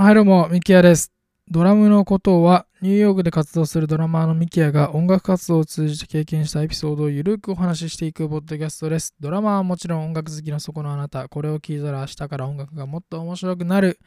[0.00, 1.12] はいどうも、ミキヤです。
[1.50, 9.14] ドラムのことは、ニューヨークで活動するドラマーのミキヤが音楽活動を通じて経験したエピソードをゆるくお話ししていくポッドキャストです。
[9.20, 13.98] ドラマはもちろん音楽好きのそこのあなた、これを聞いたら明日から音楽がもっと面白くなる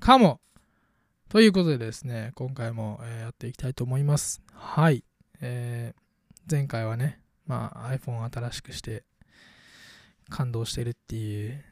[0.00, 0.42] かも
[1.30, 4.42] ということでですね、今回も、えやっていきたいと思います。
[4.52, 5.02] はい。
[5.40, 6.00] えー
[6.50, 9.04] 前回はね、まあ、iPhone 新しくして
[10.28, 11.64] 感動してるっていう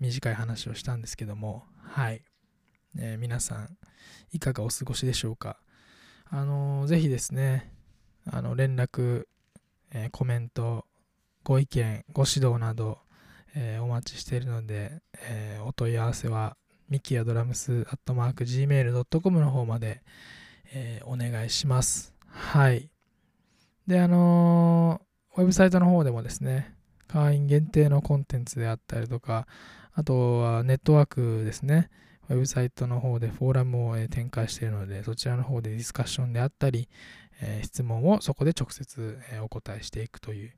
[0.00, 2.22] 短い話をしたんですけども、はい。
[2.98, 3.76] えー皆さん、
[4.32, 5.58] いかがお過ごしでしょうか？
[6.28, 7.72] あのーぜひですね、
[8.26, 9.26] あの連絡、
[9.92, 10.86] えーコメント、
[11.44, 12.98] ご意見、ご指導など、
[13.54, 16.56] えーお待ちしているので、えーお問い合わせは、
[16.88, 20.02] ミキヤドラムスアットマーク Gmail.com の方まで、
[20.72, 22.14] えーお願いします。
[22.26, 22.90] はい。
[23.86, 25.00] で、あの
[25.36, 26.74] ウェブサイトの方でもですね、
[27.08, 29.46] 会員限定のコンテンツであったりとか、
[29.94, 31.90] あとはネットワークですね、
[32.30, 36.88] ウェブサイトの方でフォーラムを展開しているので、そちらの方でディスカッションであったり、
[37.62, 40.52] 質問をそこで直接お答えしていくという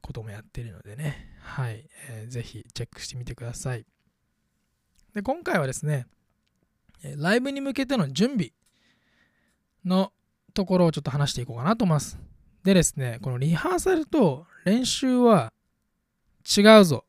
[0.00, 1.84] こともやっているのでね、はい、
[2.28, 3.84] ぜひチェックしてみてください。
[5.12, 6.06] で、今回はですね、
[7.16, 8.52] ライブに向けての準備
[9.84, 10.12] の
[10.54, 12.18] ところをちょっと話していこうかなと思います。
[12.62, 15.52] でですね、このリハーサルと練習は
[16.44, 17.06] 違うぞ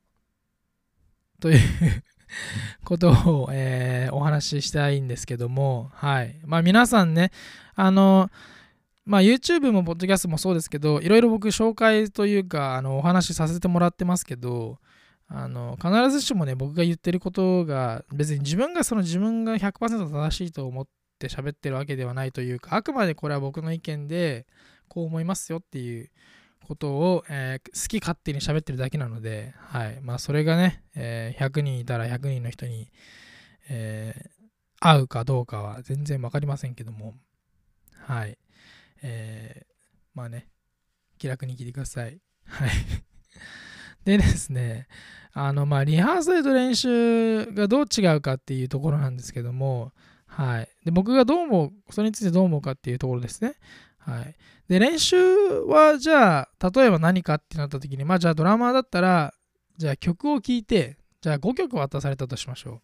[1.39, 1.59] という
[2.83, 6.39] ことを、えーお話ししたいんですけども、はい。
[6.45, 7.31] まあ皆さんね、
[7.75, 8.29] あの、
[9.05, 14.79] まあ YouTube も Podcast もそうですけど、いろいろ僕紹介というか、あのお話しさせてもらってますけど、
[15.27, 20.87] あの必ずしもね、僕が言ってることが、別に自分がその自分が100%正しいと思っ
[21.19, 24.45] て喋ってるわけではないというか、あくまでこれは僕の意見で、
[24.91, 26.09] こう思いますよっていう
[26.67, 29.99] ことを、えー好き勝手に喋ってるだけなので、はい。
[30.01, 32.91] まあそれがね、えー100人いたら100人の人に、
[33.69, 34.31] えー
[34.83, 37.13] 合うかどうかは全然わかりませんけども、
[37.97, 38.37] はい。
[39.03, 39.65] えー
[40.13, 40.47] まあね、
[41.17, 42.19] 気楽に聞いてください。
[42.45, 42.69] はい。
[44.03, 44.87] でですね、
[45.33, 49.93] あの、まあ、リハーサルと練習がどう違うかっていうところなんですけども、
[50.25, 50.69] はい。
[50.83, 53.55] で、僕がどう思う、それについてどう思うかっていうところですね。
[54.05, 54.35] はい。
[54.67, 55.15] で、練習
[55.67, 59.33] は、じゃあ、例えば何かってなった時に、まあ、じゃあドラマーだったら、
[59.77, 62.81] じゃあ曲を聴いて、じゃあ5曲渡されたとしましょ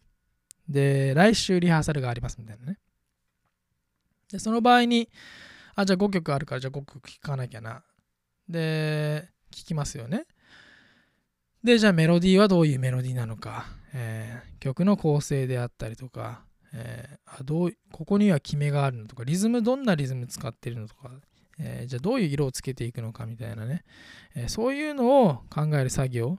[0.70, 0.72] う。
[0.72, 2.78] で、来週リハーサルがありますみたいなね。
[4.32, 5.10] で、その場合に、
[5.76, 7.84] あ、じゃあ5曲あるから、じゃあ5曲聴かなきゃな。
[8.48, 10.26] で、聴きますよね。
[11.64, 21.12] で、じゃあメロディーはどういうメロディーなのか、えー曲の構成であったりとか、えーあどうここには決めがあるのとか、リズムどんなリズム使ってるのとか、
[21.60, 23.84] えーじゃあどういう色をつけていくのかみたいなね、
[24.36, 26.38] えーそういうのを考える作業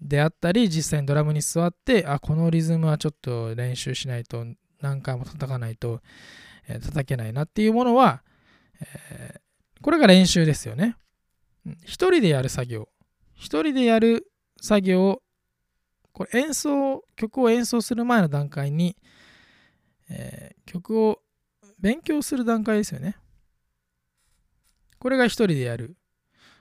[0.00, 4.44] であったり、実際にドラムに座って、あ、このリズムはちょっと練習しないと、
[4.80, 6.00] 何回も叩かないと、
[6.68, 8.22] えー叩けないなっていうものは、
[8.80, 9.40] え
[9.80, 10.96] これが練習ですよね。
[11.84, 12.88] 一人でやる作業。
[13.34, 14.30] 一人でやる
[14.60, 15.22] 作業、
[16.12, 18.96] これ演奏、曲を演奏する前の段階に、
[20.10, 21.20] えー曲を
[21.78, 23.16] 勉強する段階ですよね。
[24.98, 25.96] これが一人でやる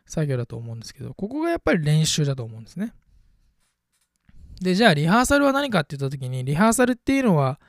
[0.06, 2.94] 作業だと思うんですけど、ここがやっぱり練習だと思うんですね。
[4.62, 7.60] で、じゃあリハーサルは何かって言った時に、リハーサルっていうのは、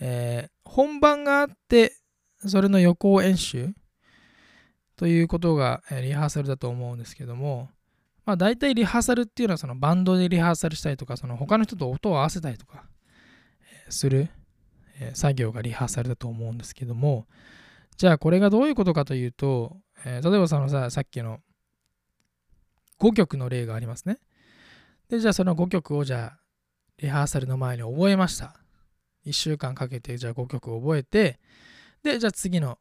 [0.00, 1.94] えー本番があって、
[2.38, 3.74] それの予行演習
[4.96, 7.70] ということが、えーリハーサルだと思うんですけども、
[8.24, 12.84] まあ大体リハーサルっていうのはそのバンドでリハーサルしたりとか、その他の人と音を合わせたりとか、
[13.86, 14.28] えーする、
[15.14, 17.26] 作業がリハーサルだと思うんですけども、
[17.96, 21.40] じゃあこれがどういうことかというと、えー例えばそのさ、さっきの
[22.98, 24.18] 5曲の例がありますね。
[25.08, 26.38] で、じゃあその5曲をじゃあ
[26.98, 28.56] リハーサルの前に覚えました。
[29.26, 31.38] 1週間かけてじゃあ5曲覚えて、
[32.02, 32.78] で、じゃあ次の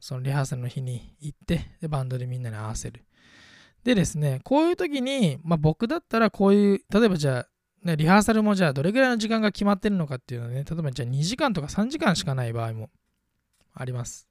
[0.00, 3.04] そのリハーサルの日に行って、で、バンドでみんなに合わせる。
[3.84, 7.48] でですね、こういう時に、まあ僕だったらこういう、例えばじゃあ、
[7.84, 12.90] ね、リハーサルもじゃあどれぐらいの時間が決まってるのかっていうのはね、例えばじゃあ2時間とか3時間しかない場合も
[13.74, 14.28] あります。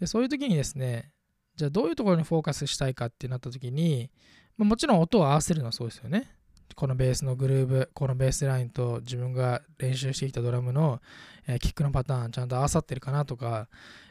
[0.00, 1.12] で、そういう時にですね、
[1.56, 4.10] じゃあどういうところにフォーカスしたいかってなった時に、
[4.56, 6.30] まあ、もちろん音を合わせるのはそうですよね。
[6.74, 11.00] このベースのグルーブ、このベースラインと自分が練習してきたドラムの、
[11.46, 13.68] えーキックのパターンちゃんと合わさってるかなとか、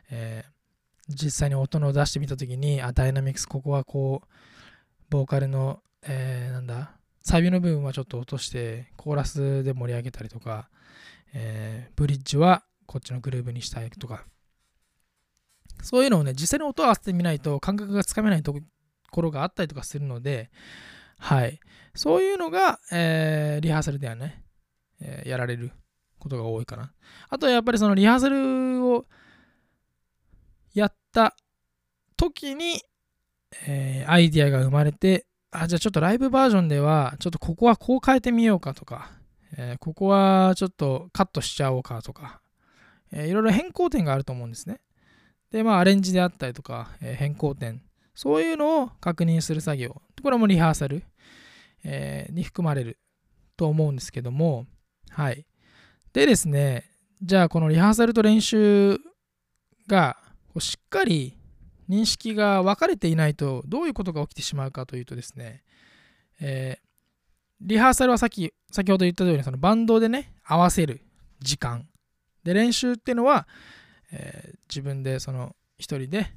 [0.09, 0.53] えー
[1.09, 4.27] 実際に音の出してみたときに、あ、ダイナミクス、ここはこう、
[5.09, 10.69] ボーカルの、えーなんだ、サビの部分はちょっと落として、コーラスで盛り上げたりとか、
[11.33, 14.25] えーブリッジはこっちのグルーブにしたいとか、
[15.81, 18.53] そういうのをね、実際に音を合わせてみないと感覚がつかめないと
[19.09, 20.51] ころがあったりとかするので、
[21.17, 21.59] はい。
[21.95, 24.43] そういうのが、えーリハーサルではね、
[25.01, 25.71] えーやられる
[26.19, 26.93] ことが多いかな。
[27.29, 29.05] あとはやっぱりそのリハーサルを
[30.73, 31.35] やった
[32.17, 32.81] 時に、
[33.67, 39.11] え、アイディアが生まれて、あ、じゃあちょっとライブバージョンでは、ちょっとここはこう変えてみようかとか、
[39.57, 42.41] えー、ここはちょっとカットしちゃおうかとか、
[43.11, 44.79] えー、いろいろ変更点があると思うんですね。
[45.51, 47.83] で、まあ、アレンジであったりとか、えー、変更点、
[48.15, 50.01] そういうのを確認する作業。
[50.21, 51.03] これもリハーサル、
[51.83, 52.97] えー、に含まれる
[53.55, 54.65] と思うんですけども、
[55.09, 55.45] はい。
[56.13, 56.89] でですね、
[57.21, 58.97] じゃあこのリハーサルと練習
[59.88, 60.17] が
[60.59, 61.38] しっかり
[61.89, 65.63] 認識が分かれていないとどういうことが起きてしまうかというとですね、
[66.39, 66.85] えー、
[67.62, 71.01] リハーサルはさっき先ほど言った通りそのバンドでね合わせる
[71.39, 71.88] 時間。
[72.44, 73.47] で練習っていうのは、
[74.12, 76.33] えー、自分でその一人で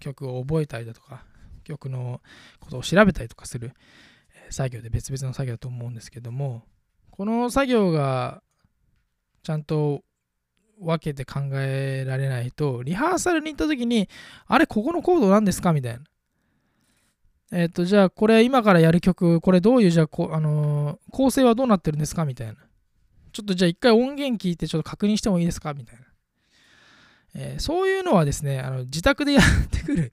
[0.00, 1.24] 曲を覚えたりだとか
[1.64, 2.20] 曲の
[2.60, 3.72] ことを調べたりとかする
[4.50, 6.62] 作業で別々の作業だと思うんですけども
[7.10, 8.42] この作業が
[9.42, 10.02] ちゃんと
[10.82, 14.08] 分けて考えられないとリハーサルに行った時に
[14.46, 15.72] あれここのコード何ですか？
[15.72, 16.00] みたいな。
[17.52, 22.24] えっ、ー、とじゃあこれ今からやる曲これどういうじゃあこ、あのー、構成はどうなってるんですか？
[22.24, 22.54] みたいな。
[23.32, 25.74] ちょっとじゃあ一回音源聞いてちょっと確認してもいいですか？
[25.74, 26.02] みたいな。
[27.34, 30.12] えー、そういうのはですね、あの自宅でやってくる、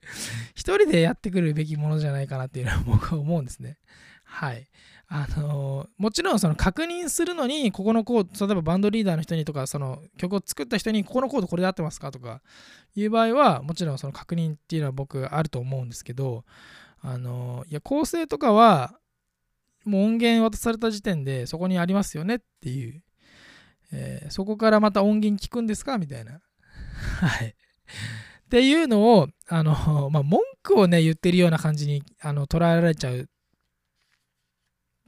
[0.56, 3.78] 一人でやってくるべきものじゃないかなっていうのは僕は思うんですね。
[4.24, 4.66] はい。
[5.12, 12.42] あの、もちろんその確認するのに、ここのコード、例えばバンドリーダーの人にとか、その曲を作った人に、ここのコードこれで合ってますかとか
[12.96, 16.46] いう場合は、もちろんその確認っていうのは僕あると思うんですけど、
[17.02, 19.00] あの、いや、構成とかは、
[19.84, 23.02] もう音源渡された時点でそこにありますよねっていう、
[23.92, 26.42] えー、そこからまた音源聞くんですかみたいな
[27.22, 27.48] はい。
[27.48, 33.30] っていうのを、あの、まあ、文句をね、言ってるような感じにあの捉えられちゃう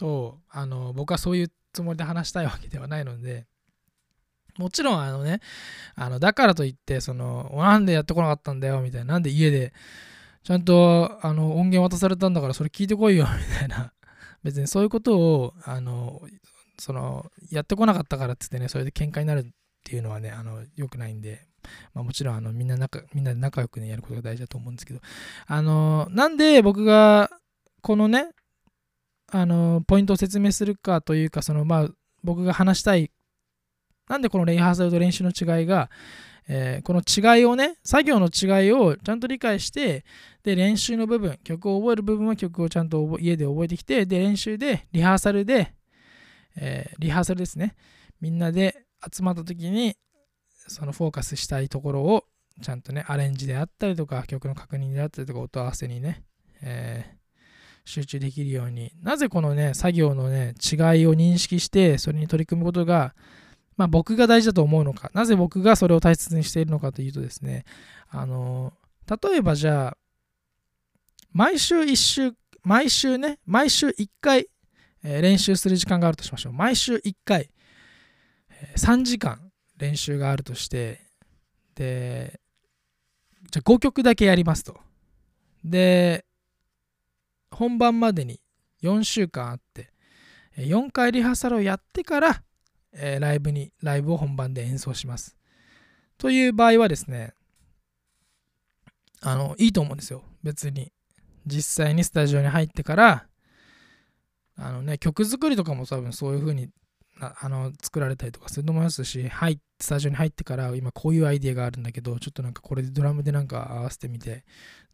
[0.01, 3.45] と、あの、僕はそういうつもりで話したいわけではないので、
[4.57, 5.41] もちろん、あのね、
[5.95, 9.73] あの、だからといって、その、なんでやってこなかったんだよ、みたいな、なんで家で、
[10.43, 13.93] ちゃんと、あの、音源渡されたんだから、それ聞いてこいよ、 みたいな。
[14.43, 16.19] 別にそういうことを、あの、
[16.79, 19.43] その、やってこなかったからっつってね、それで喧嘩になるっ
[19.83, 21.47] ていうのはね、あの、良くないんで、
[21.93, 24.99] まあ、もちろんあのみんな仲みんなで仲良くねやることが大事だと思うんですけど
[25.47, 27.29] あのなんで僕が
[27.81, 28.29] このね
[29.31, 31.89] あのポイントを説明するかというかそのまあ
[32.23, 33.11] 僕が話したい
[34.07, 35.89] なんでこのレイハーサルと練習の違いが、
[36.47, 40.03] えー、この違いをね作業の違いをちゃんと理解して
[40.43, 45.73] で練習の部分曲を覚える部分は曲をちゃんと家で覚えてきてで練習でリハーサルで、
[46.57, 47.75] えー、リハーサルですね。
[48.19, 49.95] みんなで集まった時に
[50.67, 52.25] そのフォーカスしたいところを
[52.61, 56.23] ちゃんとね、アレンジであったりとか、曲の確認であったりとか、音合わせにね、
[56.61, 57.20] えー、
[57.85, 63.15] 集中できるように、なぜこのね、作業のね、違いを認識して、それに取り組むことが、
[63.77, 67.65] まあ、僕が大事だと思うのか、なぜ僕がそれを大切にしているのかというとですね、
[68.09, 68.73] あの
[69.09, 69.97] 例えばじゃあ、
[71.31, 72.33] 毎週1週、
[72.63, 74.47] 毎週ね、毎週1回、
[75.03, 76.53] え、練習する時間があるとしましょう。
[76.53, 77.49] 毎週1回、
[78.49, 80.99] え、3時間練習があるとして
[81.75, 82.39] で
[83.49, 84.79] じゃあ5曲だけやりますと。
[85.63, 86.25] で
[87.51, 88.39] 本番までに
[88.81, 89.91] 4週間あって
[90.57, 92.43] 4回リハーサルをやってから、
[92.93, 95.37] え、ライブにライブを本番で演奏します。
[96.17, 97.33] という場合はですね
[99.21, 100.23] あのいいと思うんですよ。
[100.43, 100.91] 別に
[101.45, 103.27] 実際にスタジオに入ってから
[104.57, 106.69] あのね曲作りとかも多分そういう風に
[107.21, 114.43] あの作られたりとかすると思いますし、はい、スタジオに入ってから今こういうアイディアがあるんだけど、ちょっとなんかこれでドラムでなんか合わせてみて、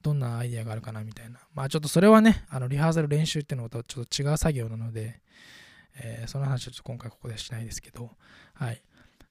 [0.02, 1.40] どんなアイディアがあるかなみたいな。
[1.54, 5.22] まあちょっとそれはね、あのリハーサル練習っていうのとちょっと違う作業なので、
[6.00, 8.12] えー、その話はちょっと今回ここでしないですけど、
[8.54, 8.82] はい。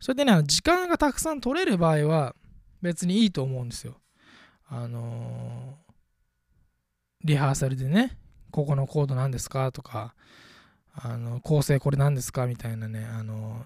[0.01, 2.35] それでね、時間がたくさん取れる場合は
[2.83, 3.97] 別にいいと思うんですよ。
[4.69, 5.93] あのー、
[7.25, 8.19] リハーサルでね、
[8.51, 10.15] ここのコード何ですかとか、
[11.03, 12.47] あの構成これ何ですか？
[12.47, 13.65] みたいなねあの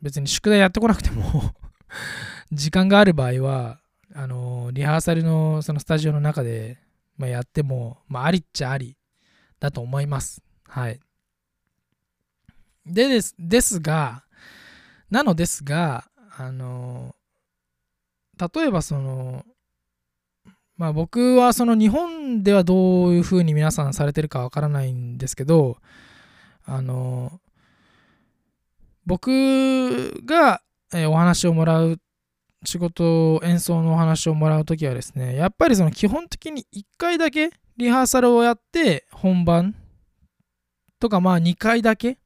[0.00, 1.54] 別に宿題やってこなくても
[2.52, 3.80] 時間がある場合は
[4.14, 6.78] あのリハーサルのそのスタジオの中で、
[7.16, 8.96] まあ、やっても、まあ、ありっちゃあり
[9.58, 10.42] だと思います。
[10.64, 11.00] はい。
[12.86, 14.24] でですですが
[15.10, 16.04] なのですが
[16.36, 17.16] あの
[18.54, 19.44] 例えばその
[20.76, 25.78] まあ僕はその日本ではどういうふうに皆さんされてるかわからないんですけど、
[26.64, 27.40] あの、
[29.06, 30.62] 僕が
[31.06, 31.98] お話をもらう、
[32.64, 39.74] 仕事、演奏のお話をもらうときはですね、やっぱりその基本的に1回だけリハーサルをやって本番
[40.98, 42.16] とかまあ2回だけっ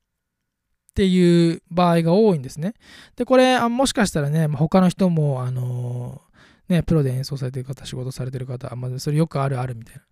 [0.95, 2.75] ていう場合が多いんですね。
[3.17, 6.23] で、これ、もしかしたらね、他の人も、あの、
[6.69, 10.01] ね、プロで演奏されてる方、仕事されてる方、まあ、それよくあるあるみたいな。
[10.01, 10.05] い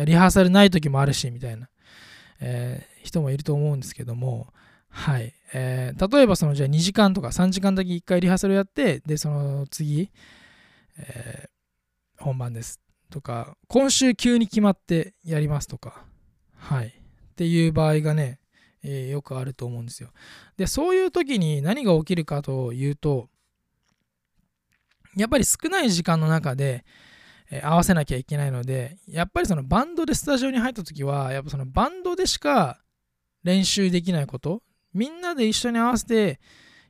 [0.00, 1.68] や、リハーサルない時もあるし、みたいな、
[2.40, 4.52] えー、人もいると思うんですけども、
[4.88, 5.34] はい。
[5.52, 10.10] えー、例えば、その、じゃあ2時間とか3時間だけ1回リハーサルやって、で、その次、
[10.98, 16.04] えー、本番ですとか、今週急に決まってやりますとか、
[16.56, 16.86] はい。
[16.86, 16.90] っ
[17.36, 18.40] ていう場合がね、
[18.82, 20.10] えー、よくあると思うんですよ。
[20.56, 23.28] で、そういう時に何が起きるかというと、
[25.16, 26.84] やっぱり少ない時間の中で、
[27.50, 32.78] え、合わせなきゃいけないので、やっぱりそのバンドでスタジオに入った時は、やっぱそのバンドでしか
[33.42, 34.62] 練習できないこと、
[34.92, 36.40] みんなで一緒に合わせて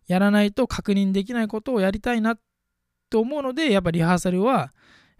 [0.07, 2.37] やらないと確認できないことをやりたいな
[3.11, 4.73] と思うので、やっぱリハーサルは、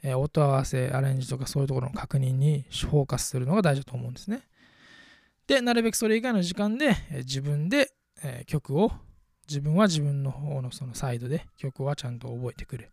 [0.03, 4.43] え、音合わせ、アレンジとかそういうところの確認にフォーカスするのが大事だと思うんですね。
[5.47, 8.93] で、なるべくそれ以外の時間で、え、自分で、えー、曲を、
[9.49, 12.91] 自分は自分の方のそのサイドで曲はちゃんと覚えてくる。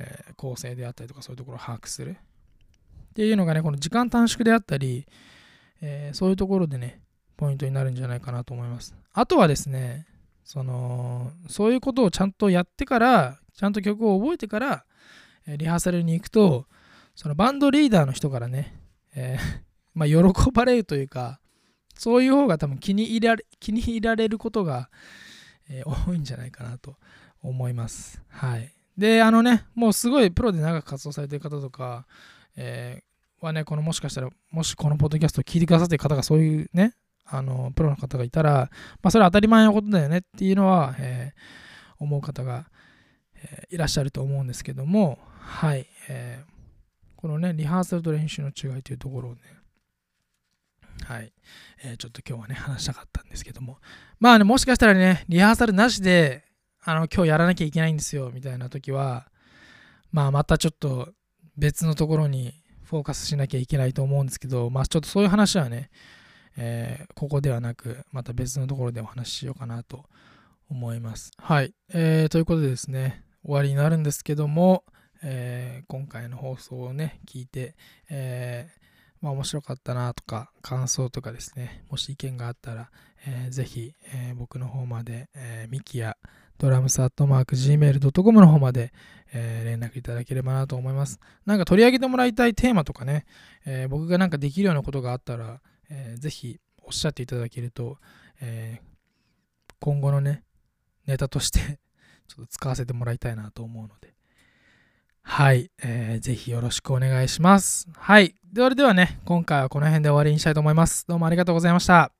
[0.00, 2.10] え構成であったりとかそういうところを把握する。
[2.12, 5.06] っていうのがね、この時間短縮であったり、
[5.80, 7.00] えそういうところでね、
[7.36, 8.94] ポイントになるんじゃないかなと思います。
[9.12, 10.06] あとはですね、
[10.44, 14.84] その、そういうことをちゃんとやってから、ちゃんと曲を覚えてから、
[15.46, 16.66] リハーサルに行くと、
[17.14, 18.74] そのバンドリーダーの人からね、
[19.14, 19.60] えー、
[19.94, 21.40] まあ、喜ばれるというか、
[21.94, 24.88] そういう方が多分気に入られ気に入られることが、
[25.68, 26.96] えー、多いんじゃないかなと
[27.42, 28.22] 思います。
[28.28, 28.72] はい。
[28.96, 32.06] で、あのね、もうすごいプロで長く活動されてる方とか、
[32.56, 36.94] えー、はね、このもしかしたら、もしこのポッドキャストを聞いてくださってる方がそういうね、
[37.24, 38.70] あの、プロの方がいたら、
[39.02, 42.66] まあ、それは当たり前のことだよねっていうのは、えー、思う方が、
[43.34, 46.50] えー、いらっしゃると思うんですけども、はい、えー、
[47.16, 49.40] このね、リハーサルと練習の違いというところをね、
[51.04, 51.32] はい、
[51.82, 53.78] えー、ちょっと今日はね、話したかったんですけども、
[54.20, 56.44] まあね、もしかしたらね、リハーサルなしで、
[56.82, 59.28] あの、今日やらなきゃいけないんですよ、みたいな時は、
[60.12, 61.12] まあ、またちょっと
[61.56, 65.90] 別のところにフォーカスしなきゃいけないと思うんですけど、まあ、ちょっとそういう話はね、
[66.56, 70.04] えー、ここではなく、また別のところでお話ししようかなと
[70.70, 71.30] 思います。
[71.38, 71.74] はい。
[71.92, 74.84] えー、ということでですね、終わりになるんですけども、
[75.22, 77.76] えー、今回の放送をね、聞いて、
[78.08, 78.77] えー、
[79.20, 82.90] まあ面白かったなとか、感想とかですね、もし意見があったら、
[83.26, 86.16] えー、ぜひ、えー、僕の方まで、えー、ミキや
[86.58, 88.92] ドラムスアットマーク Gmail.com の方まで、
[89.32, 91.20] えー、連絡いただければなと思います。
[91.46, 93.26] なんか取り上げてもらいたいテーマとかね、
[93.64, 95.60] えー、僕がなんかできるようなことがあったら、
[95.90, 97.98] えー、ぜひおっしゃっていただけると、
[98.40, 100.42] えー、今後のね、
[101.06, 101.60] ネタとして
[102.28, 104.14] ちょっと使わせてもらいたいなと思うので、
[105.22, 107.88] はい、えー、ぜひよろしくお願いします。
[107.94, 111.06] はい、それではね、今回はこの辺で終わりにしたいと思います。
[111.06, 112.17] どうもありがとうございました。